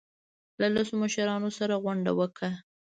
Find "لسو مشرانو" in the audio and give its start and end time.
0.75-1.49